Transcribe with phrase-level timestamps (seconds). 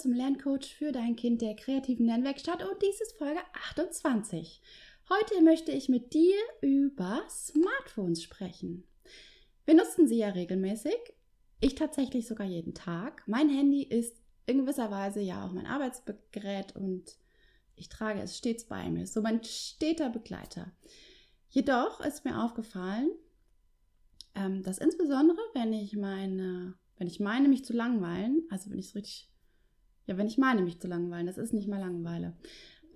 [0.00, 4.62] Zum Lerncoach für dein Kind der kreativen Lernwerkstatt und dies ist Folge 28.
[5.10, 8.84] Heute möchte ich mit dir über Smartphones sprechen.
[9.66, 10.96] Wir nutzen sie ja regelmäßig.
[11.60, 13.24] Ich tatsächlich sogar jeden Tag.
[13.26, 17.18] Mein Handy ist in gewisser Weise ja auch mein Arbeitsgerät und
[17.76, 19.06] ich trage es stets bei mir.
[19.06, 20.72] So mein steter Begleiter.
[21.50, 23.10] Jedoch ist mir aufgefallen,
[24.34, 28.88] ähm, dass insbesondere, wenn ich meine wenn ich meine, mich zu langweilen, also wenn ich
[28.88, 29.30] es richtig,
[30.10, 32.36] ja, wenn ich meine, mich zu langweilen, das ist nicht mal Langeweile,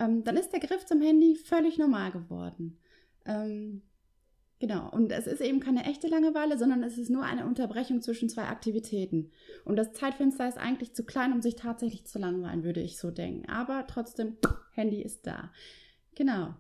[0.01, 2.77] ähm, dann ist der Griff zum Handy völlig normal geworden.
[3.25, 3.83] Ähm,
[4.59, 8.29] genau, und es ist eben keine echte Langeweile, sondern es ist nur eine Unterbrechung zwischen
[8.29, 9.31] zwei Aktivitäten.
[9.65, 13.13] Und das Zeitfenster ist eigentlich zu klein, um sich tatsächlich zu langweilen, würde ich so
[13.13, 13.49] denken.
[13.49, 14.37] Aber trotzdem,
[14.73, 15.53] Handy ist da.
[16.17, 16.57] Genau.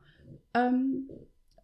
[0.54, 1.10] Ähm,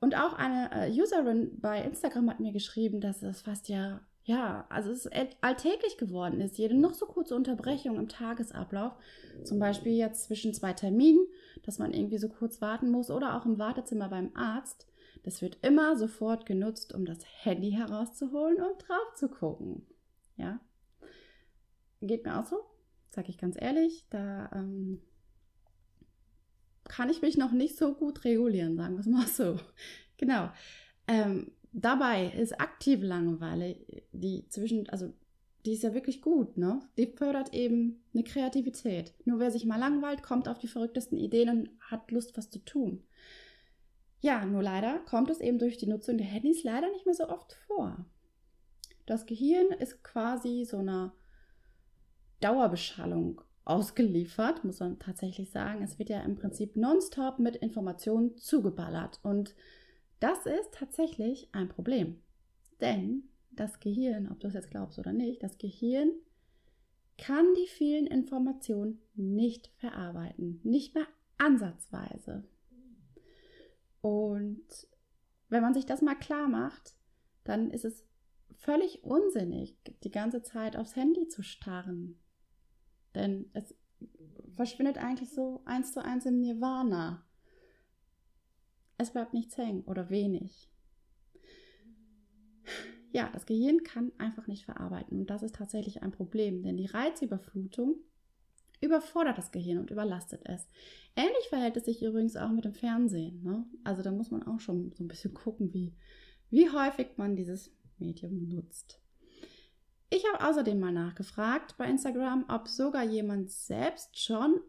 [0.01, 4.01] und auch eine äh, Userin bei Instagram hat mir geschrieben, dass es fast ja
[4.31, 5.09] ja, also es
[5.41, 6.57] alltäglich geworden ist.
[6.57, 8.93] Jede noch so kurze Unterbrechung im Tagesablauf,
[9.43, 11.27] zum Beispiel jetzt zwischen zwei Terminen,
[11.65, 14.87] dass man irgendwie so kurz warten muss oder auch im Wartezimmer beim Arzt,
[15.25, 19.85] das wird immer sofort genutzt, um das Handy herauszuholen und drauf zu gucken.
[20.37, 20.61] Ja,
[22.01, 22.61] geht mir auch so,
[23.09, 24.07] sag ich ganz ehrlich.
[24.11, 25.03] Da ähm,
[26.85, 29.59] kann ich mich noch nicht so gut regulieren, sagen wir es mal so.
[30.19, 30.51] Genau.
[31.09, 33.77] Ähm, dabei ist aktive Langeweile,
[34.13, 35.13] die zwischen, also
[35.67, 36.81] die ist ja wirklich gut, ne?
[36.97, 39.13] Die fördert eben eine Kreativität.
[39.25, 42.61] Nur wer sich mal langweilt, kommt auf die verrücktesten Ideen und hat Lust, was zu
[42.61, 43.03] tun.
[44.21, 47.29] Ja, nur leider kommt es eben durch die Nutzung der Handys leider nicht mehr so
[47.29, 48.05] oft vor.
[49.07, 51.15] Das Gehirn ist quasi so einer
[52.41, 55.83] Dauerbeschallung ausgeliefert, muss man tatsächlich sagen.
[55.83, 59.55] Es wird ja im Prinzip nonstop mit Informationen zugeballert und
[60.21, 62.23] das ist tatsächlich ein Problem.
[62.81, 66.13] Denn das Gehirn, ob du es jetzt glaubst oder nicht, das Gehirn
[67.19, 70.61] kann die vielen Informationen nicht verarbeiten.
[70.63, 71.07] Nicht mehr
[71.39, 72.45] ansatzweise.
[74.01, 74.89] Und
[75.49, 76.95] wenn man sich das mal klar macht,
[77.45, 78.07] dann ist es
[78.57, 82.19] völlig unsinnig, die ganze Zeit aufs Handy zu starren.
[83.15, 83.75] Denn es
[84.53, 87.27] verschwindet eigentlich so eins zu eins im Nirvana
[89.01, 90.69] es bleibt nichts hängen oder wenig.
[93.13, 96.87] Ja, das Gehirn kann einfach nicht verarbeiten und das ist tatsächlich ein Problem, denn die
[96.87, 97.97] Reizüberflutung
[98.81, 100.69] überfordert das Gehirn und überlastet es.
[101.17, 103.43] Ähnlich verhält es sich übrigens auch mit dem Fernsehen.
[103.43, 103.65] Ne?
[103.85, 105.93] Also da muss man auch schon so ein bisschen gucken, wie,
[106.51, 109.01] wie häufig man dieses Medium nutzt.
[110.09, 114.61] Ich habe außerdem mal nachgefragt bei Instagram, ob sogar jemand selbst schon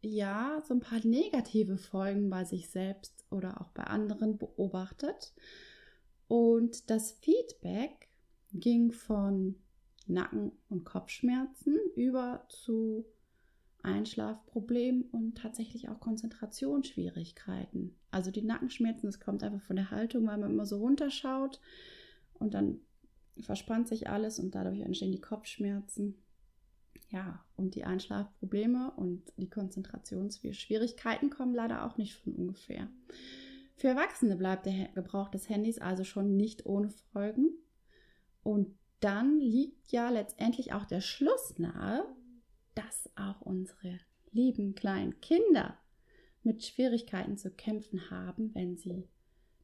[0.00, 5.32] ja so ein paar negative Folgen bei sich selbst oder auch bei anderen beobachtet.
[6.28, 8.08] Und das Feedback
[8.52, 9.56] ging von
[10.06, 13.04] Nacken- und Kopfschmerzen über zu
[13.82, 17.94] Einschlafproblemen und tatsächlich auch Konzentrationsschwierigkeiten.
[18.10, 21.60] Also die Nackenschmerzen, das kommt einfach von der Haltung, weil man immer so runterschaut
[22.34, 22.80] und dann
[23.40, 26.16] verspannt sich alles und dadurch entstehen die Kopfschmerzen
[27.10, 32.88] ja, und die Einschlafprobleme und die Konzentrationsschwierigkeiten kommen leider auch nicht von ungefähr.
[33.76, 37.50] Für Erwachsene bleibt der Gebrauch des Handys also schon nicht ohne Folgen.
[38.42, 42.04] Und dann liegt ja letztendlich auch der Schluss nahe,
[42.74, 44.00] dass auch unsere
[44.32, 45.78] lieben kleinen Kinder
[46.42, 49.08] mit Schwierigkeiten zu kämpfen haben, wenn sie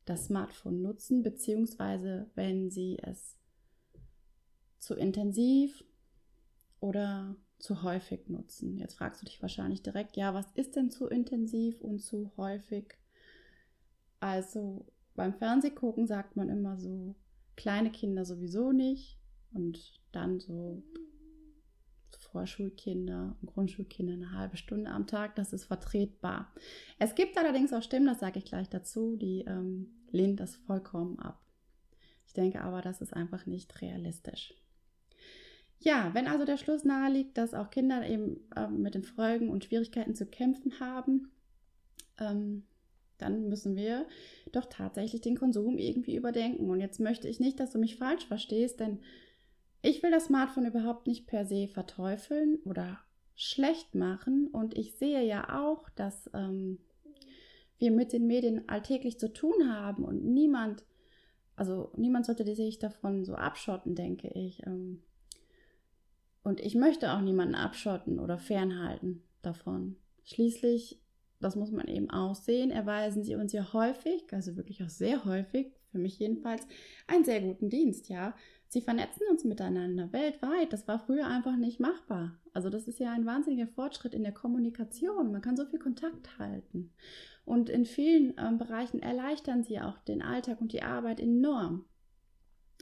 [0.05, 3.37] das Smartphone nutzen, beziehungsweise wenn sie es
[4.79, 5.85] zu intensiv
[6.85, 8.77] oder zu häufig nutzen.
[8.77, 12.95] Jetzt fragst du dich wahrscheinlich direkt, ja, was ist denn zu intensiv und zu häufig?
[14.21, 14.85] Also
[15.15, 17.15] beim Fernsehgucken sagt man immer so,
[17.57, 19.19] kleine Kinder sowieso nicht
[19.53, 20.83] und dann so
[22.19, 26.53] Vorschulkinder und Grundschulkinder eine halbe Stunde am Tag, das ist vertretbar.
[26.99, 31.19] Es gibt allerdings auch Stimmen, das sage ich gleich dazu, die ähm, lehnen das vollkommen
[31.19, 31.41] ab.
[32.27, 34.53] Ich denke aber, das ist einfach nicht realistisch.
[35.85, 39.51] Ja, wenn also der Schluss nahe liegt, dass auch Kinder eben äh, mit den Folgen
[39.51, 41.31] und Schwierigkeiten zu kämpfen haben,
[42.19, 42.63] ähm,
[43.19, 44.07] dann müssen wir
[44.51, 46.71] doch tatsächlich den Konsum irgendwie überdenken.
[46.71, 49.01] Und jetzt möchte ich nicht, dass du mich falsch verstehst, denn
[49.87, 53.01] Ich will das Smartphone überhaupt nicht per se verteufeln oder
[53.35, 54.49] schlecht machen.
[54.49, 56.79] Und ich sehe ja auch, dass ähm,
[57.77, 60.87] wir mit den Medien alltäglich zu tun haben und niemand,
[61.55, 64.67] also niemand sollte sich davon so abschotten, denke ich.
[64.67, 65.03] Ähm,
[66.45, 69.97] und ich möchte auch niemanden abschotten oder fernhalten davon.
[70.25, 71.01] Schließlich,
[71.41, 75.25] das muss man eben auch sehen, erweisen sie uns ja häufig, also wirklich auch sehr
[75.25, 76.67] häufig, für mich jedenfalls,
[77.07, 78.35] einen sehr guten Dienst, ja.
[78.69, 80.73] Sie vernetzen uns miteinander weltweit.
[80.73, 82.41] Das war früher einfach nicht machbar.
[82.53, 85.31] Also das ist ja ein wahnsinniger Fortschritt in der Kommunikation.
[85.31, 86.91] Man kann so viel Kontakt halten.
[87.45, 91.85] Und in vielen äh, Bereichen erleichtern sie auch den Alltag und die Arbeit enorm.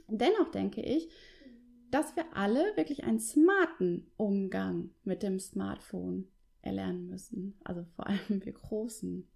[0.07, 1.09] Dennoch denke ich,
[1.93, 6.27] dass wir alle wirklich einen smarten Umgang mit dem Smartphone
[6.63, 7.55] erlernen müssen.
[7.63, 9.27] Also vor allem wir Großen.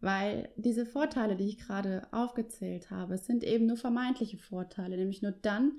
[0.00, 5.32] Weil diese Vorteile, die ich gerade aufgezählt habe, sind eben nur vermeintliche Vorteile, nämlich nur
[5.32, 5.78] dann,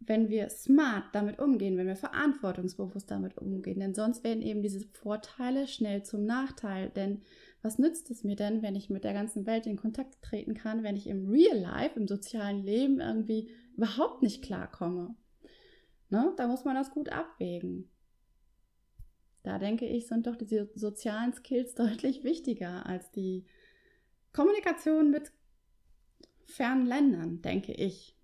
[0.00, 3.78] wenn wir smart damit umgehen, wenn wir verantwortungsbewusst damit umgehen.
[3.78, 6.88] Denn sonst werden eben diese Vorteile schnell zum Nachteil.
[6.88, 7.20] Denn
[7.60, 10.82] was nützt es mir denn, wenn ich mit der ganzen Welt in Kontakt treten kann,
[10.82, 15.14] wenn ich im Real Life, im sozialen Leben irgendwie überhaupt nicht klarkomme?
[16.10, 16.32] Ne?
[16.36, 17.88] Da muss man das gut abwägen.
[19.42, 23.46] Da denke ich, sind doch die sozialen Skills deutlich wichtiger als die
[24.32, 25.32] Kommunikation mit
[26.46, 28.16] fernen Ländern, denke ich.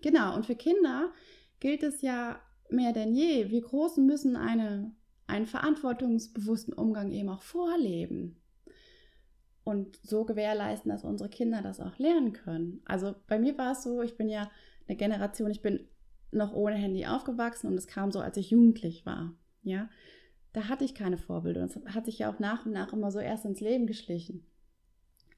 [0.00, 1.12] Genau, und für Kinder
[1.60, 2.40] gilt es ja
[2.70, 4.94] mehr denn je, wir Großen müssen eine,
[5.26, 8.40] einen verantwortungsbewussten Umgang eben auch vorleben.
[9.68, 12.80] Und so gewährleisten, dass unsere Kinder das auch lernen können.
[12.86, 14.50] Also bei mir war es so, ich bin ja
[14.86, 15.86] eine Generation, ich bin
[16.30, 19.34] noch ohne Handy aufgewachsen und es kam so, als ich jugendlich war.
[19.62, 19.90] Ja,
[20.54, 21.60] da hatte ich keine Vorbilder.
[21.60, 24.46] Und es hat sich ja auch nach und nach immer so erst ins Leben geschlichen.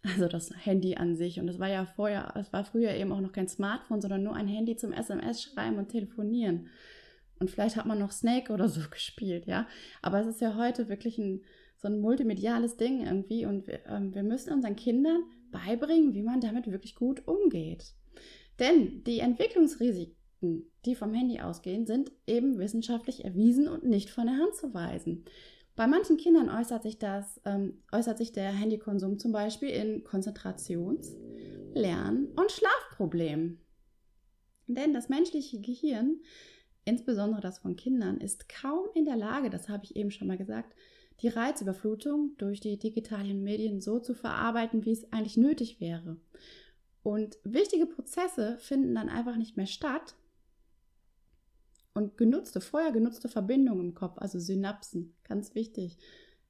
[0.03, 1.41] Also das Handy an sich.
[1.41, 4.37] Und es war ja vorher, es war früher eben auch noch kein Smartphone, sondern nur
[4.37, 6.69] ein Handy zum SMS schreiben und telefonieren.
[7.41, 9.67] Und vielleicht hat man noch Snake oder so gespielt, ja.
[10.03, 11.43] Aber es ist ja heute wirklich ein,
[11.81, 13.47] so ein multimediales Ding irgendwie.
[13.47, 17.95] Und wir, ähm, wir müssen unseren Kindern beibringen, wie man damit wirklich gut umgeht.
[18.59, 20.17] Denn die Entwicklungsrisiken
[20.85, 25.25] die vom Handy ausgehen, sind eben wissenschaftlich erwiesen und nicht von der Hand zu weisen.
[25.77, 31.17] Bei manchen Kindern äußert sich das, ähm, äußert sich der Handykonsum zum Beispiel in Konzentrations-,
[31.75, 33.61] Lern- und Schlafproblemen.
[34.67, 36.21] Denn das menschliche Gehirn,
[36.85, 40.39] insbesondere das von Kindern, ist kaum in der Lage, das habe ich eben schon mal
[40.39, 40.75] gesagt,
[41.21, 46.17] die Reizüberflutung durch die digitalen Medien so zu verarbeiten, wie es eigentlich nötig wäre.
[47.03, 50.15] Und wichtige Prozesse finden dann einfach nicht mehr statt,
[51.95, 55.99] und genutzte, vorher genutzte Verbindungen im Kopf, also Synapsen, ganz wichtig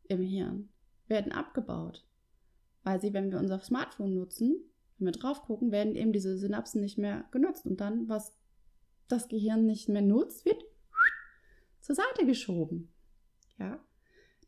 [0.04, 0.68] im Hirn,
[1.08, 2.06] werden abgebaut.
[2.82, 4.56] Weil sie, wenn wir unser Smartphone nutzen,
[4.98, 7.66] wenn wir drauf gucken, werden eben diese Synapsen nicht mehr genutzt.
[7.66, 8.36] Und dann, was
[9.08, 10.62] das Gehirn nicht mehr nutzt, wird
[11.80, 12.92] zur Seite geschoben.
[13.58, 13.82] Ja,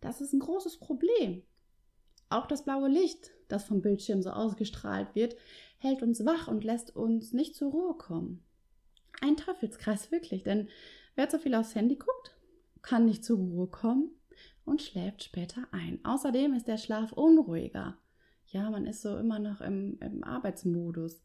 [0.02, 1.43] das ist ein großes Problem.
[2.28, 5.37] Auch das blaue Licht, das vom Bildschirm so ausgestrahlt wird,
[5.78, 8.44] hält uns wach und lässt uns nicht zur Ruhe kommen
[9.22, 10.69] ein Teufelskreis wirklich, denn
[11.14, 12.37] wer zu viel aufs Handy guckt,
[12.82, 14.10] kann nicht zur Ruhe kommen
[14.64, 16.00] und schläft später ein.
[16.05, 17.98] Außerdem ist der Schlaf unruhiger.
[18.46, 21.22] Ja, man ist so immer noch im, im Arbeitsmodus,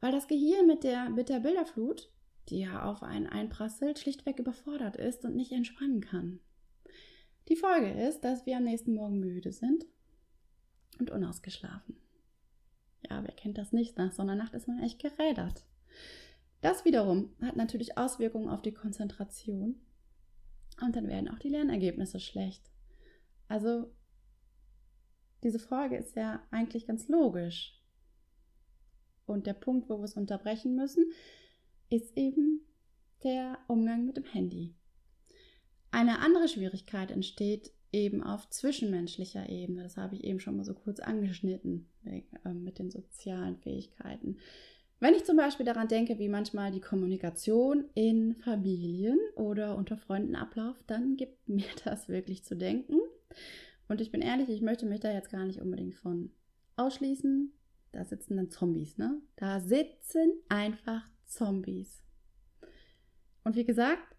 [0.00, 2.10] weil das Gehirn mit der, mit der Bilderflut,
[2.48, 6.40] die ja auf einen einprasselt, schlichtweg überfordert ist und nicht entspannen kann.
[7.48, 9.86] Die Folge ist, dass wir am nächsten Morgen müde sind
[10.98, 11.96] und unausgeschlafen.
[13.08, 13.96] Ja, wer kennt das nicht?
[13.98, 15.64] Nach so einer Nacht ist man echt gerädert.
[16.60, 19.80] Das wiederum hat natürlich Auswirkungen auf die Konzentration
[20.80, 22.70] und dann werden auch die Lernergebnisse schlecht.
[23.48, 23.92] Also
[25.42, 27.80] diese Frage ist ja eigentlich ganz logisch.
[29.26, 31.12] Und der Punkt, wo wir es unterbrechen müssen,
[31.90, 32.62] ist eben
[33.22, 34.74] der Umgang mit dem Handy.
[35.90, 39.82] Eine andere Schwierigkeit entsteht eben auf zwischenmenschlicher Ebene.
[39.82, 44.38] Das habe ich eben schon mal so kurz angeschnitten äh, mit den sozialen Fähigkeiten.
[44.98, 50.36] Wenn ich zum Beispiel daran denke, wie manchmal die Kommunikation in Familien oder unter Freunden
[50.36, 52.98] abläuft, dann gibt mir das wirklich zu denken.
[53.88, 56.30] Und ich bin ehrlich, ich möchte mich da jetzt gar nicht unbedingt von
[56.76, 57.52] ausschließen.
[57.92, 59.20] Da sitzen dann Zombies, ne?
[59.36, 62.02] Da sitzen einfach Zombies.
[63.44, 64.15] Und wie gesagt,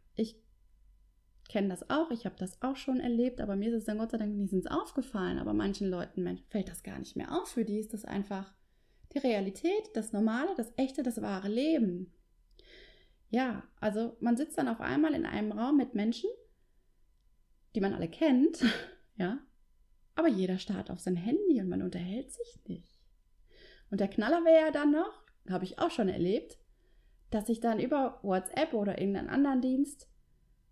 [1.47, 4.11] kenne das auch, ich habe das auch schon erlebt, aber mir ist es dann Gott
[4.11, 5.39] sei Dank nicht aufgefallen.
[5.39, 7.49] Aber manchen Leuten fällt das gar nicht mehr auf.
[7.49, 8.53] Für die ist das einfach
[9.13, 12.13] die Realität, das normale, das echte, das wahre Leben.
[13.29, 16.29] Ja, also man sitzt dann auf einmal in einem Raum mit Menschen,
[17.75, 18.63] die man alle kennt,
[19.17, 19.39] ja,
[20.15, 22.99] aber jeder starrt auf sein Handy und man unterhält sich nicht.
[23.91, 26.57] Und der Knaller wäre ja dann noch, habe ich auch schon erlebt,
[27.29, 30.09] dass sich dann über WhatsApp oder irgendeinen anderen Dienst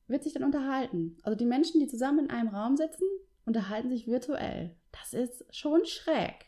[0.07, 1.17] wird sich dann unterhalten.
[1.23, 3.05] Also die Menschen, die zusammen in einem Raum sitzen,
[3.45, 4.75] unterhalten sich virtuell.
[4.91, 6.45] Das ist schon schräg.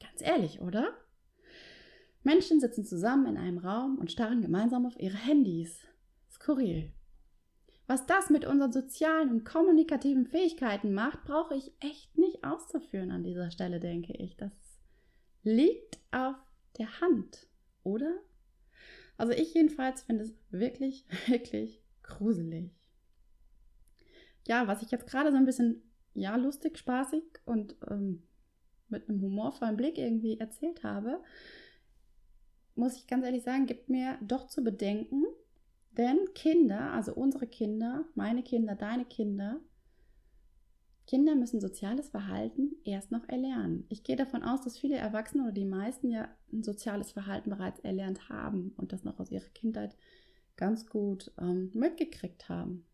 [0.00, 0.96] Ganz ehrlich, oder?
[2.22, 5.86] Menschen sitzen zusammen in einem Raum und starren gemeinsam auf ihre Handys.
[6.30, 6.92] Skurril.
[7.86, 13.24] Was das mit unseren sozialen und kommunikativen Fähigkeiten macht, brauche ich echt nicht auszuführen an
[13.24, 14.36] dieser Stelle, denke ich.
[14.36, 14.52] Das
[15.42, 16.36] liegt auf
[16.78, 17.48] der Hand,
[17.82, 18.18] oder?
[19.16, 21.81] Also ich jedenfalls finde es wirklich, wirklich
[22.18, 22.70] gruselig.
[24.46, 25.82] Ja, was ich jetzt gerade so ein bisschen,
[26.14, 28.22] ja, lustig, spaßig und ähm,
[28.88, 31.22] mit einem humorvollen Blick irgendwie erzählt habe,
[32.74, 35.24] muss ich ganz ehrlich sagen, gibt mir doch zu bedenken,
[35.92, 39.60] denn Kinder, also unsere Kinder, meine Kinder, deine Kinder,
[41.06, 43.84] Kinder müssen soziales Verhalten erst noch erlernen.
[43.88, 47.80] Ich gehe davon aus, dass viele Erwachsene oder die meisten ja ein soziales Verhalten bereits
[47.80, 49.96] erlernt haben und das noch aus ihrer Kindheit
[50.56, 52.86] ganz gut ähm, mitgekriegt haben.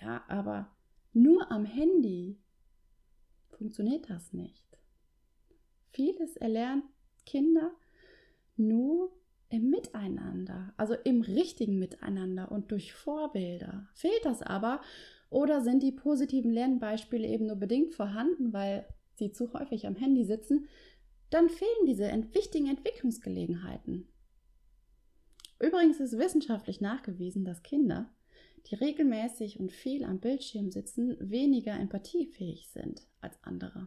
[0.00, 0.70] Ja, aber
[1.12, 2.38] nur am Handy
[3.50, 4.64] funktioniert das nicht.
[5.90, 6.84] Vieles erlernt
[7.26, 7.72] Kinder
[8.56, 9.12] nur
[9.48, 13.88] im Miteinander, also im richtigen Miteinander und durch Vorbilder.
[13.92, 14.80] Fehlt das aber
[15.28, 20.24] oder sind die positiven Lernbeispiele eben nur bedingt vorhanden, weil sie zu häufig am Handy
[20.24, 20.68] sitzen,
[21.30, 22.04] dann fehlen diese
[22.34, 24.08] wichtigen Entwicklungsgelegenheiten.
[25.62, 28.10] Übrigens ist wissenschaftlich nachgewiesen, dass Kinder,
[28.66, 33.86] die regelmäßig und viel am Bildschirm sitzen, weniger empathiefähig sind als andere.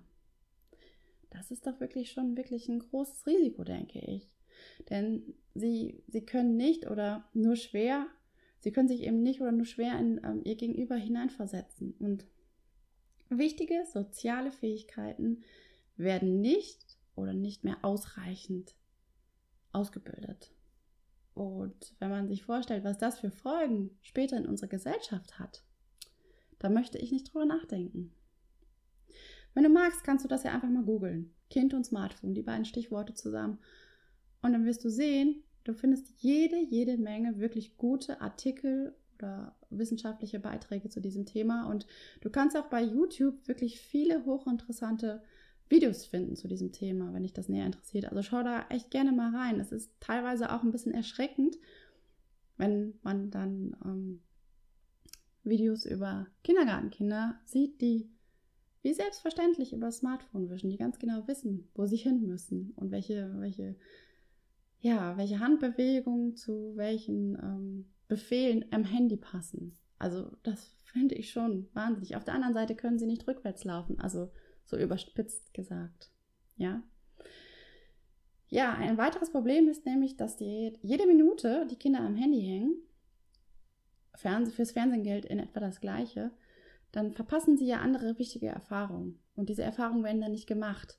[1.32, 4.30] Das ist doch wirklich schon wirklich ein großes Risiko, denke ich.
[4.90, 8.08] Denn sie, sie können nicht oder nur schwer,
[8.60, 11.94] sie können sich eben nicht oder nur schwer in ähm, ihr Gegenüber hineinversetzen.
[12.00, 12.26] Und
[13.28, 15.44] wichtige soziale Fähigkeiten
[15.98, 18.76] werden nicht oder nicht mehr ausreichend
[19.74, 20.54] ausgebildet.
[21.36, 25.64] Und wenn man sich vorstellt, was das für Folgen später in unserer Gesellschaft hat,
[26.60, 28.14] da möchte ich nicht drüber nachdenken.
[29.54, 31.34] Wenn du magst, kannst du das ja einfach mal googeln.
[31.50, 33.60] Kind und Smartphone, die beiden Stichworte zusammen.
[34.42, 40.40] Und dann wirst du sehen, du findest jede, jede Menge wirklich gute Artikel oder wissenschaftliche
[40.40, 41.70] Beiträge zu diesem Thema.
[41.70, 41.86] Und
[42.22, 45.22] du kannst auch bei YouTube wirklich viele hochinteressante
[45.70, 48.06] Videos finden zu diesem Thema, wenn dich das näher interessiert.
[48.06, 49.60] Also schau da echt gerne mal rein.
[49.60, 51.58] Es ist teilweise auch ein bisschen erschreckend,
[52.58, 54.22] wenn man dann ähm,
[55.44, 58.10] Videos über Kindergartenkinder sieht, die
[58.84, 62.92] wie selbstverständlich über das Smartphone wischen, die ganz genau wissen, wo sie hin müssen und
[62.92, 63.76] welche, welche
[64.86, 69.76] ja, welche Handbewegungen zu welchen ähm, Befehlen am Handy passen.
[69.98, 72.16] Also das finde ich schon wahnsinnig.
[72.16, 74.30] Auf der anderen Seite können sie nicht rückwärts laufen, also
[74.66, 76.12] so überspitzt gesagt.
[76.58, 76.84] Ja.
[78.48, 82.76] Ja, ein weiteres Problem ist nämlich, dass die, jede Minute die Kinder am Handy hängen,
[84.14, 86.32] Fernseh, fürs Fernsehen gilt in etwa das Gleiche,
[86.92, 89.20] dann verpassen sie ja andere wichtige Erfahrungen.
[89.36, 90.98] Und diese Erfahrungen werden dann nicht gemacht.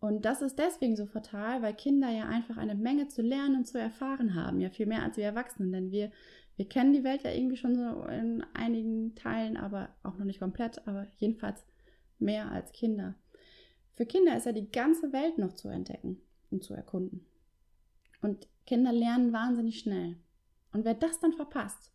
[0.00, 3.66] Und das ist deswegen so fatal, weil Kinder ja einfach eine Menge zu lernen und
[3.66, 6.12] zu erfahren haben, ja viel mehr als wir Erwachsenen, denn wir,
[6.56, 10.38] wir kennen die Welt ja irgendwie schon so in einigen Teilen, aber auch noch nicht
[10.38, 11.64] komplett, aber jedenfalls
[12.20, 13.14] mehr als Kinder.
[13.96, 16.20] Für Kinder ist ja die ganze Welt noch zu entdecken
[16.50, 17.26] und zu erkunden.
[18.22, 20.16] Und Kinder lernen wahnsinnig schnell.
[20.72, 21.92] Und wer das dann verpasst,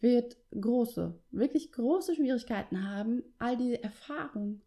[0.00, 4.62] wird große, wirklich große Schwierigkeiten haben, all diese Erfahrungen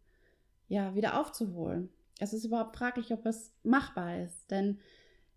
[0.68, 4.50] ja wieder aufzuholen es ist überhaupt fraglich, ob es machbar ist.
[4.50, 4.78] Denn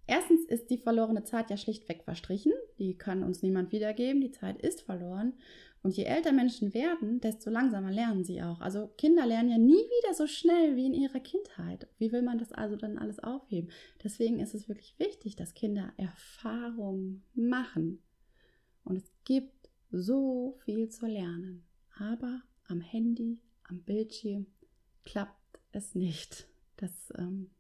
[0.08, 2.54] erstens ist die verlorene Zeit ja schlichtweg verstrichen.
[2.78, 4.22] Die kann uns niemand wiedergeben.
[4.22, 5.34] Die Zeit ist verloren.
[5.82, 8.60] Und je älter Menschen werden, desto langsamer lernen sie auch.
[8.60, 11.88] Also Kinder lernen ja nie wieder so schnell wie in ihrer Kindheit.
[11.98, 13.72] Wie will man das also dann alles aufheben?
[14.04, 18.04] Deswegen ist es wirklich wichtig, dass Kinder Erfahrung machen.
[18.84, 21.66] Und es gibt so viel zu lernen.
[21.98, 24.48] Aber am Handy, am Bildschirm
[25.06, 26.48] klappt es nicht.
[26.76, 27.52] Das ähm,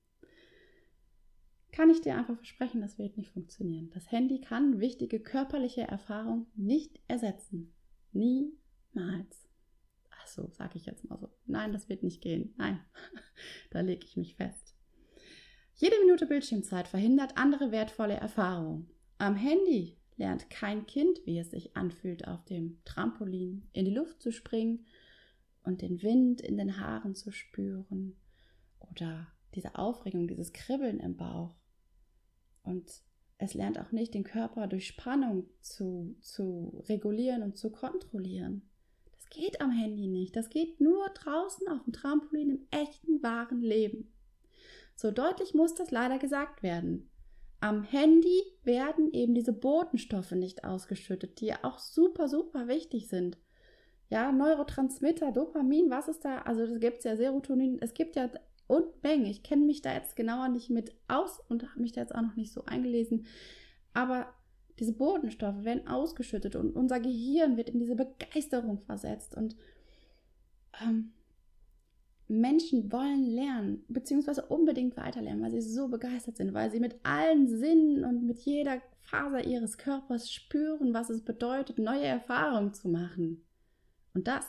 [1.71, 3.89] kann ich dir einfach versprechen, das wird nicht funktionieren.
[3.93, 7.73] Das Handy kann wichtige körperliche Erfahrung nicht ersetzen.
[8.11, 9.47] Niemals.
[10.11, 11.29] Ach so, sage ich jetzt mal so.
[11.45, 12.53] Nein, das wird nicht gehen.
[12.57, 12.79] Nein,
[13.71, 14.75] da lege ich mich fest.
[15.75, 18.89] Jede Minute Bildschirmzeit verhindert andere wertvolle Erfahrungen.
[19.17, 24.21] Am Handy lernt kein Kind, wie es sich anfühlt, auf dem Trampolin in die Luft
[24.21, 24.85] zu springen
[25.63, 28.17] und den Wind in den Haaren zu spüren
[28.91, 31.55] oder diese Aufregung, dieses Kribbeln im Bauch.
[32.63, 32.91] Und
[33.41, 38.69] es lernt auch nicht, den Körper durch Spannung zu, zu regulieren und zu kontrollieren.
[39.15, 40.35] Das geht am Handy nicht.
[40.35, 44.11] Das geht nur draußen auf dem Trampolin im echten, wahren Leben.
[44.93, 47.09] So deutlich muss das leider gesagt werden.
[47.61, 53.37] am Handy werden eben diese Botenstoffe nicht ausgeschüttet, die ja auch super, super wichtig sind.
[54.09, 56.39] Ja, Neurotransmitter, Dopamin, was ist da?
[56.39, 58.29] Also es gibt ja Serotonin, es gibt ja
[58.69, 59.25] Unmengen.
[59.25, 62.21] Ich kenne mich da jetzt genauer nicht mit aus und habe mich da jetzt auch
[62.21, 63.25] noch nicht so eingelesen.
[63.93, 64.27] Aber
[64.79, 69.55] diese Botenstoffe werden ausgeschüttet und unser Gehirn wird in diese Begeisterung versetzt und
[70.81, 71.11] ähm,
[72.27, 77.47] Menschen wollen lernen, beziehungsweise unbedingt weiterlernen, weil sie so begeistert sind, weil sie mit allen
[77.47, 83.43] Sinnen und mit jeder Faser ihres Körpers spüren, was es bedeutet, neue Erfahrungen zu machen.
[84.13, 84.45] Und das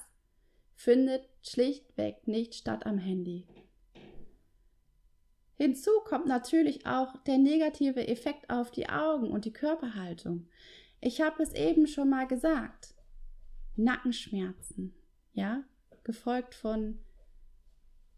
[0.75, 3.47] findet schlichtweg nicht statt am Handy.
[5.61, 10.49] Hinzu kommt natürlich auch der negative Effekt auf die Augen und die Körperhaltung.
[11.03, 12.95] Ich habe es eben schon mal gesagt.
[13.77, 14.95] Nackenschmerzen,
[15.35, 15.63] ja,
[16.03, 16.99] gefolgt von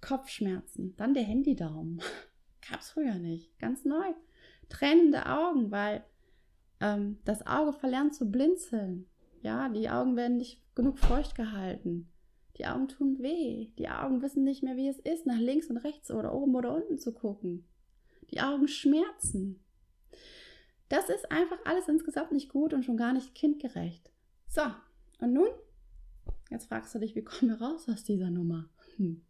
[0.00, 2.00] Kopfschmerzen, dann der Handydaumen.
[2.70, 4.14] Gab's früher nicht, ganz neu.
[4.68, 6.04] Tränende Augen, weil
[6.78, 9.08] ähm, das Auge verlernt zu blinzeln.
[9.40, 12.11] Ja, die Augen werden nicht genug feucht gehalten.
[12.58, 13.68] Die Augen tun weh.
[13.78, 16.74] Die Augen wissen nicht mehr, wie es ist, nach links und rechts oder oben oder
[16.74, 17.66] unten zu gucken.
[18.30, 19.64] Die Augen schmerzen.
[20.88, 24.10] Das ist einfach alles insgesamt nicht gut und schon gar nicht kindgerecht.
[24.46, 24.62] So,
[25.20, 25.48] und nun?
[26.50, 28.68] Jetzt fragst du dich, wie kommen wir raus aus dieser Nummer?
[28.96, 29.24] Hm.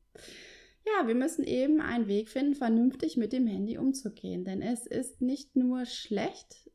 [0.84, 5.20] Ja, wir müssen eben einen Weg finden, vernünftig mit dem Handy umzugehen, denn es ist
[5.20, 6.68] nicht nur schlecht,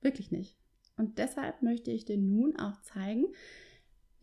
[0.00, 0.58] wirklich nicht.
[0.96, 3.26] Und deshalb möchte ich dir nun auch zeigen,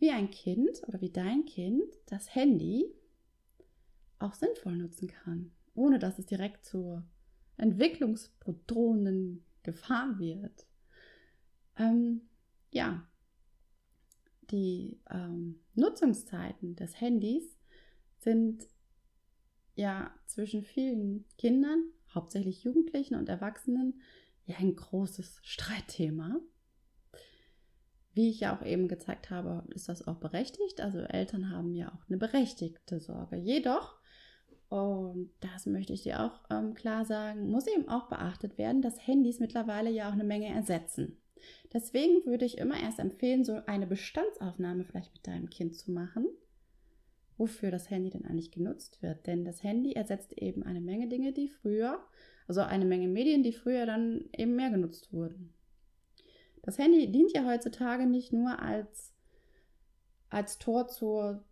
[0.02, 2.92] wie ein Kind oder wie dein Kind das Handy
[4.18, 7.04] auch sinnvoll nutzen kann, ohne dass es direkt zur
[7.56, 10.66] entwicklungsbedrohenden Gefahr wird.
[11.78, 12.22] Ähm,
[12.72, 13.06] ja,
[14.50, 17.44] die ähm, Nutzungszeiten des Handys
[18.18, 18.66] sind
[19.76, 24.02] ja zwischen vielen Kindern, hauptsächlich Jugendlichen und Erwachsenen,
[24.46, 26.40] ja ein großes Streitthema.
[28.14, 30.80] Wie ich ja auch eben gezeigt habe, ist das auch berechtigt.
[30.80, 33.36] Also Eltern haben ja auch eine berechtigte Sorge.
[33.36, 33.96] Jedoch,
[34.68, 39.06] und das möchte ich dir auch ähm, klar sagen, muss eben auch beachtet werden, dass
[39.06, 41.18] Handys mittlerweile ja auch eine Menge ersetzen.
[41.72, 46.26] Deswegen würde ich immer erst empfehlen, so eine Bestandsaufnahme vielleicht mit deinem Kind zu machen
[47.42, 49.26] wofür das Handy denn eigentlich genutzt wird.
[49.26, 52.00] Denn das Handy ersetzt eben eine Menge Dinge, die früher,
[52.46, 55.52] also eine Menge Medien, die früher dann eben mehr genutzt wurden.
[56.62, 59.12] Das Handy dient ja heutzutage nicht nur als,
[60.30, 61.44] als Tor zur,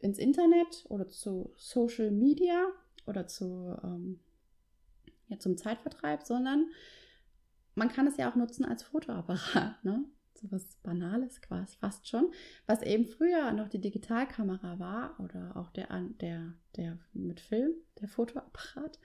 [0.00, 2.66] ins Internet oder zu Social Media
[3.06, 4.20] oder zu, ähm,
[5.28, 6.70] ja, zum Zeitvertreib, sondern
[7.74, 9.76] man kann es ja auch nutzen als Fotoapparat.
[9.84, 10.04] Ne?
[10.38, 12.30] so was Banales quasi fast schon,
[12.66, 15.88] was eben früher noch die Digitalkamera war oder auch der,
[16.20, 18.98] der, der mit Film, der Fotoapparat.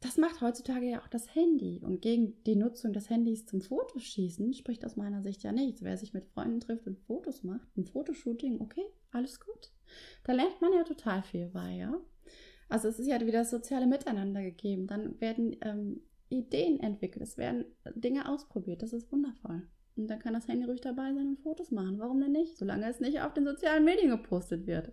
[0.00, 1.80] Das macht heutzutage ja auch das Handy.
[1.82, 5.82] Und gegen die Nutzung des Handys zum Fotoschießen spricht aus meiner Sicht ja nichts.
[5.82, 9.72] Wer sich mit Freunden trifft und Fotos macht, ein Fotoshooting, okay, alles gut.
[10.24, 12.00] Da lernt man ja total viel bei, ja.
[12.68, 14.86] Also es ist ja wieder das soziale Miteinander gegeben.
[14.86, 18.82] Dann werden ähm, Ideen entwickelt, es werden Dinge ausprobiert.
[18.82, 19.66] Das ist wundervoll.
[19.96, 21.98] Und dann kann das Handy ruhig dabei sein und Fotos machen.
[21.98, 22.56] Warum denn nicht?
[22.56, 24.92] Solange es nicht auf den sozialen Medien gepostet wird.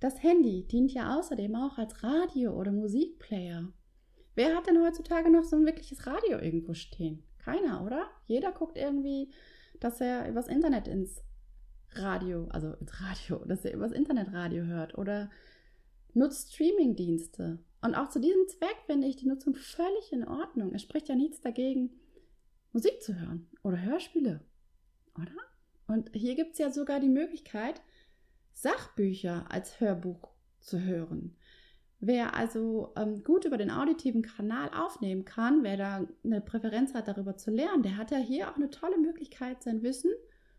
[0.00, 3.72] Das Handy dient ja außerdem auch als Radio- oder Musikplayer.
[4.36, 7.24] Wer hat denn heutzutage noch so ein wirkliches Radio irgendwo stehen?
[7.38, 8.08] Keiner, oder?
[8.26, 9.32] Jeder guckt irgendwie,
[9.80, 11.22] dass er übers Internet ins
[11.92, 15.30] Radio, also ins Radio, dass er übers Internetradio hört oder
[16.12, 17.58] nutzt Streamingdienste.
[17.80, 20.74] Und auch zu diesem Zweck finde ich die Nutzung völlig in Ordnung.
[20.74, 21.90] Es spricht ja nichts dagegen,
[22.72, 24.44] Musik zu hören oder Hörspiele,
[25.14, 25.32] oder?
[25.86, 27.80] Und hier gibt es ja sogar die Möglichkeit,
[28.52, 30.28] Sachbücher als Hörbuch
[30.60, 31.36] zu hören.
[31.98, 37.08] Wer also ähm, gut über den auditiven Kanal aufnehmen kann, wer da eine Präferenz hat,
[37.08, 40.12] darüber zu lernen, der hat ja hier auch eine tolle Möglichkeit, sein Wissen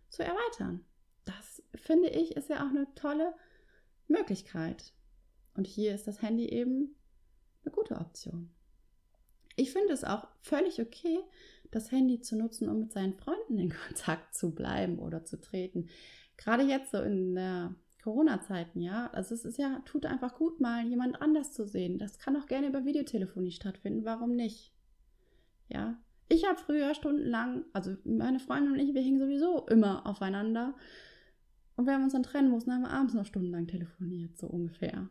[0.09, 0.83] zu erweitern.
[1.25, 3.33] Das finde ich ist ja auch eine tolle
[4.07, 4.93] Möglichkeit.
[5.53, 6.95] Und hier ist das Handy eben
[7.63, 8.49] eine gute Option.
[9.55, 11.19] Ich finde es auch völlig okay,
[11.71, 15.89] das Handy zu nutzen, um mit seinen Freunden in Kontakt zu bleiben oder zu treten.
[16.37, 17.75] Gerade jetzt so in der
[18.07, 19.09] Corona-Zeiten, ja.
[19.11, 21.97] Also es ist ja, tut einfach gut, mal jemand anders zu sehen.
[21.97, 24.05] Das kann auch gerne über Videotelefonie stattfinden.
[24.05, 24.71] Warum nicht?
[25.67, 25.97] Ja.
[26.29, 30.73] Ich habe früher stundenlang, also meine Freundin und ich, wir hingen sowieso immer aufeinander.
[31.75, 35.09] Und wenn wir uns dann trennen mussten, haben wir abends noch stundenlang telefoniert, so ungefähr.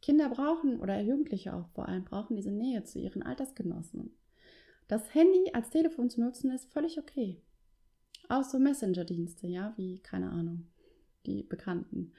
[0.00, 4.10] Kinder brauchen, oder Jugendliche auch vor allem, brauchen diese Nähe zu ihren Altersgenossen.
[4.88, 7.40] Das Handy als Telefon zu nutzen ist völlig okay.
[8.28, 10.66] Auch so Messenger-Dienste, ja, wie, keine Ahnung,
[11.26, 12.12] die bekannten,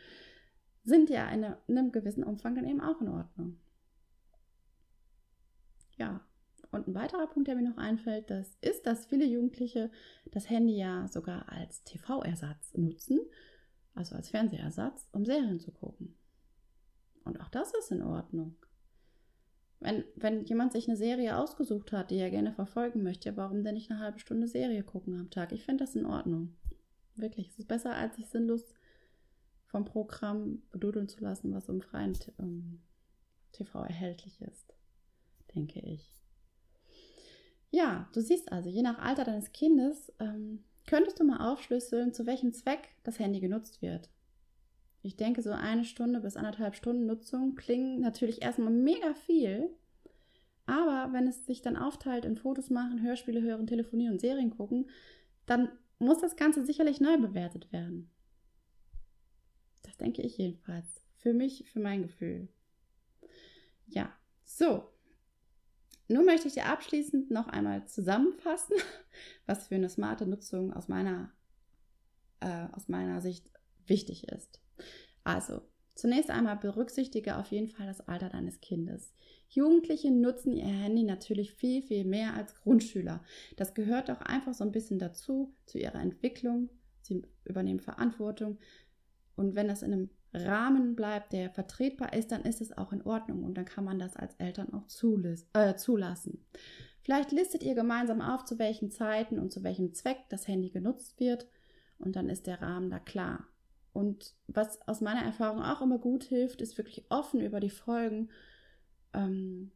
[0.84, 3.60] sind ja in, einem gewissen Umfang dann eben auch in Ordnung.
[5.98, 6.26] Ja,
[6.72, 9.92] Und ein weiterer Punkt, der mir noch einfällt, das ist, dass viele Jugendliche
[10.32, 13.20] das Handy ja sogar als TV-Ersatz nutzen,
[13.94, 16.18] also als Fernsehersatz, um Serien zu gucken.
[17.24, 18.56] Und auch das ist in Ordnung.
[19.80, 23.76] Wenn, wenn jemand sich eine Serie ausgesucht hat, die er gerne verfolgen möchte, warum denn
[23.76, 25.52] nicht eine halbe Stunde Serie gucken am Tag?
[25.52, 26.56] Ich finde das in Ordnung.
[27.16, 28.74] Wirklich, es ist besser, als sich sinnlos
[29.74, 32.80] vom Programm bedudeln zu lassen, was im freien ähm,
[33.54, 34.76] TV erhältlich ist,
[35.56, 36.22] denke ich.
[37.72, 42.28] Ja, du siehst also, je nach Alter deines Kindes ähm, könntest du mal aufschlüsseln, zu
[42.28, 44.12] welchem Zweck das Handy genutzt wird.
[45.02, 49.72] Ich denke, so eine Stunde bis anderthalb Stunden Nutzung klingen natürlich erstmal mega viel.
[50.68, 54.88] Aber wenn es sich dann aufteilt in Fotos machen, Hörspiele hören, telefonieren und Serien gucken,
[55.48, 58.13] dann muss das Ganze sicherlich neu bewertet werden.
[60.04, 60.86] Denke ich jedenfalls.
[61.16, 62.50] Für mich, für mein Gefühl.
[63.88, 64.12] Ja,
[64.44, 64.90] so.
[66.10, 68.76] Nun möchte ich dir abschließend noch einmal zusammenfassen,
[69.46, 71.32] was für eine smarte Nutzung aus meiner,
[72.42, 73.50] äh, aus meiner Sicht
[73.88, 74.62] wichtig ist.
[75.24, 75.62] Also,
[75.96, 79.14] zunächst einmal berücksichtige auf jeden Fall das Alter deines Kindes.
[79.48, 83.24] Jugendliche nutzen ihr Handy natürlich viel, viel mehr als Grundschüler.
[83.56, 86.70] Das gehört auch einfach so ein bisschen dazu, zu ihrer Entwicklung.
[87.04, 88.58] Sie übernehmen Verantwortung.
[89.36, 93.02] Und wenn das in einem Rahmen bleibt, der vertretbar ist, dann ist es auch in
[93.04, 94.88] Ordnung und dann kann man das als Eltern auch
[95.54, 96.46] äh, zulassen.
[97.02, 101.20] Vielleicht listet ihr gemeinsam auf, zu welchen Zeiten und zu welchem Zweck das Handy genutzt
[101.20, 101.48] wird
[102.00, 103.46] und dann ist der Rahmen da klar.
[103.92, 108.30] Und was aus meiner Erfahrung auch immer gut hilft, ist wirklich offen über die Folgen
[109.14, 109.72] ähm,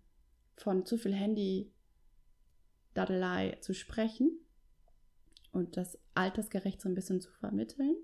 [0.55, 4.39] von zu viel Handy-Dadelei zu sprechen
[5.51, 7.95] und das altersgerecht so ein bisschen zu vermitteln.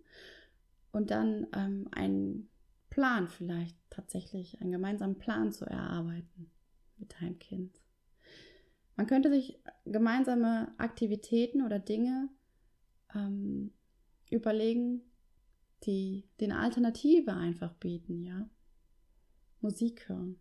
[0.93, 2.49] Und dann ähm, einen
[2.89, 6.51] Plan vielleicht tatsächlich, einen gemeinsamen Plan zu erarbeiten
[6.97, 7.81] mit deinem Kind.
[8.95, 12.29] Man könnte sich gemeinsame Aktivitäten oder Dinge
[13.15, 13.73] ähm,
[14.29, 15.01] überlegen,
[15.83, 18.47] die den Alternative einfach bieten, ja.
[19.61, 20.39] Musik hören.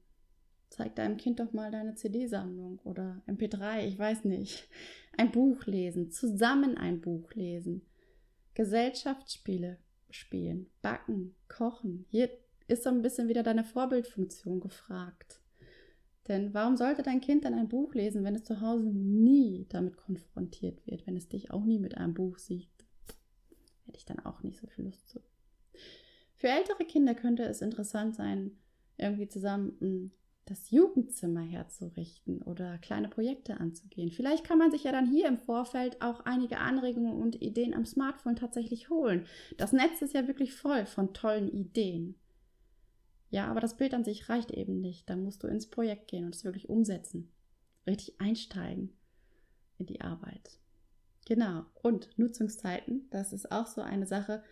[0.68, 4.68] Zeig deinem Kind doch mal deine CD-Sammlung oder MP3, ich weiß nicht.
[5.16, 7.82] Ein Buch lesen, zusammen ein Buch lesen.
[8.54, 9.78] Gesellschaftsspiele
[10.12, 12.04] spielen, backen, kochen.
[12.08, 12.30] Hier
[12.68, 15.40] ist so ein bisschen wieder deine Vorbildfunktion gefragt.
[16.28, 19.96] Denn warum sollte dein Kind dann ein Buch lesen, wenn es zu Hause nie damit
[19.96, 22.68] konfrontiert wird, wenn es dich auch nie mit einem Buch sieht?
[23.86, 25.20] Hätte ich dann auch nicht so viel Lust zu.
[26.36, 28.52] Für ältere Kinder könnte es interessant sein,
[28.98, 30.10] irgendwie zusammen hm,
[30.44, 34.10] das Jugendzimmer herzurichten oder kleine Projekte anzugehen.
[34.10, 37.86] Vielleicht kann man sich ja dann hier im Vorfeld auch einige Anregungen und Ideen am
[37.86, 39.26] Smartphone tatsächlich holen.
[39.56, 42.16] Das Netz ist ja wirklich voll von tollen Ideen.
[43.30, 45.08] Ja, aber das Bild an sich reicht eben nicht.
[45.08, 47.32] Dann musst du ins Projekt gehen und es wirklich umsetzen.
[47.86, 48.92] Richtig einsteigen
[49.78, 50.58] in die Arbeit.
[51.26, 51.64] Genau.
[51.82, 54.42] Und Nutzungszeiten, das ist auch so eine Sache,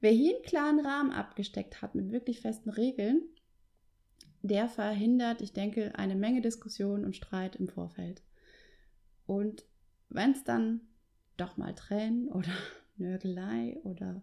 [0.00, 3.22] Wer hier einen klaren Rahmen abgesteckt hat mit wirklich festen Regeln,
[4.48, 8.22] der verhindert, ich denke, eine Menge Diskussion und Streit im Vorfeld.
[9.26, 9.64] Und
[10.08, 10.80] wenn es dann
[11.36, 12.52] doch mal Tränen oder
[12.96, 14.22] Nörgelei oder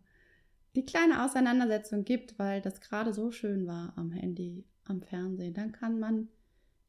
[0.76, 5.72] die kleine Auseinandersetzung gibt, weil das gerade so schön war am Handy, am Fernsehen, dann
[5.72, 6.30] kann man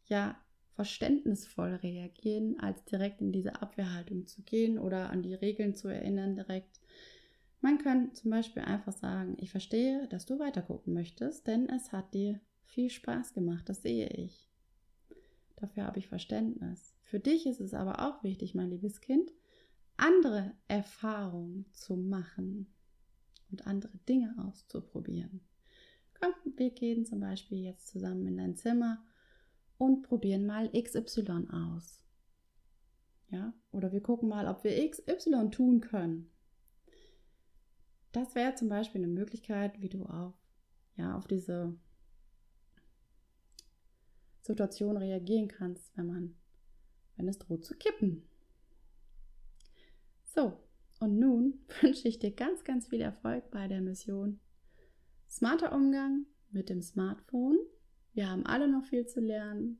[0.06, 0.36] ja
[0.70, 6.34] verständnisvoll reagieren, als direkt in diese Abwehrhaltung zu gehen oder an die Regeln zu erinnern
[6.34, 6.80] direkt.
[7.60, 12.12] Man kann zum Beispiel einfach sagen, ich verstehe, dass du weitergucken möchtest, denn es hat
[12.12, 14.50] dir viel Spaß gemacht, das sehe ich.
[15.56, 16.94] Dafür habe ich Verständnis.
[17.02, 19.32] Für dich ist es aber auch wichtig, mein liebes Kind,
[19.96, 22.66] andere Erfahrungen zu machen
[23.50, 25.40] und andere Dinge auszuprobieren.
[26.20, 29.04] Komm, wir gehen zum Beispiel jetzt zusammen in dein Zimmer
[29.78, 32.00] und probieren mal XY aus.
[33.30, 36.30] Ja, oder wir gucken mal, ob wir XY tun können.
[38.12, 40.34] Das wäre zum Beispiel eine Möglichkeit, wie du auf,
[40.96, 41.76] ja, auf diese
[44.44, 46.34] Situation reagieren kannst, wenn man,
[47.16, 48.22] wenn es droht zu kippen.
[50.34, 50.60] So,
[51.00, 54.40] und nun wünsche ich dir ganz, ganz viel Erfolg bei der Mission.
[55.30, 57.58] Smarter Umgang mit dem Smartphone.
[58.12, 59.78] Wir haben alle noch viel zu lernen.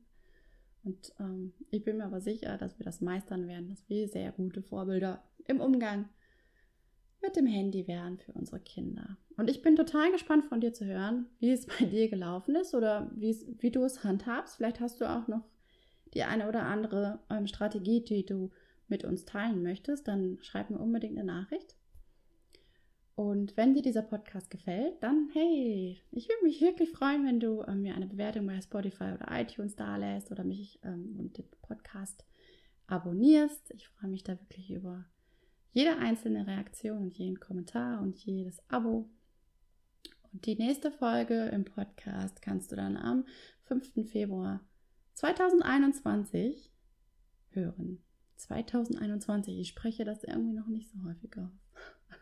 [0.83, 4.31] Und ähm, ich bin mir aber sicher, dass wir das meistern werden, dass wir sehr
[4.31, 6.09] gute Vorbilder im Umgang
[7.25, 9.17] mit dem Handy wären für unsere Kinder.
[9.37, 12.73] Und ich bin total gespannt von dir zu hören, wie es bei dir gelaufen ist
[12.73, 14.57] oder wie du es handhabst.
[14.57, 15.43] Vielleicht hast du auch noch
[16.13, 18.51] die eine oder andere ähm, Strategie, die du
[18.87, 21.75] mit uns teilen möchtest, dann schreib mir unbedingt eine Nachricht.
[23.15, 27.63] Und wenn dir dieser Podcast gefällt, dann hey, ich würde mich wirklich freuen, wenn du
[27.63, 31.45] ähm, mir eine Bewertung bei Spotify oder iTunes da lässt oder mich ähm, und den
[31.61, 32.25] Podcast
[32.87, 33.71] abonnierst.
[33.73, 35.05] Ich freue mich da wirklich über
[35.75, 39.09] jede einzelne Reaktion und jeden Kommentar und jedes Abo.
[40.31, 43.25] Und die nächste Folge im Podcast kannst du dann am
[43.63, 44.09] 5.
[44.09, 44.61] Februar
[45.15, 46.71] 2021
[47.49, 48.01] hören.
[48.37, 51.51] 2021, ich spreche das irgendwie noch nicht so häufig aus.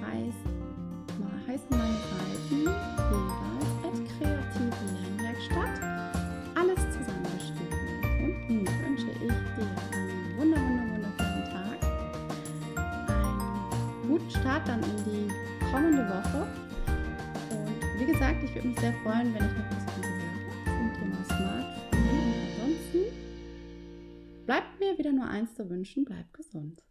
[0.00, 0.62] heißt,
[1.46, 5.81] heißen meine Seiten jeweils als kreative Lernwerkstatt.
[14.42, 16.48] Start dann in die kommende Woche.
[17.50, 20.64] Und wie gesagt, ich würde mich sehr freuen, wenn ich noch was von dir höre
[20.64, 22.00] zum Thema Smartphone.
[22.10, 23.02] Und ansonsten
[24.44, 26.82] bleibt mir wieder nur eins zu wünschen, bleib gesund.